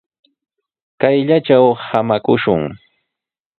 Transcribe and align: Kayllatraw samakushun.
Kayllatraw 0.99 1.65
samakushun. 1.87 2.63